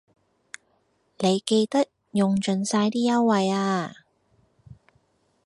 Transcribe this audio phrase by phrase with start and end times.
[1.19, 3.93] 你記得用盡晒啲優惠呀